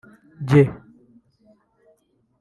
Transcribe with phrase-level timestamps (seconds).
[0.49, 0.61] jy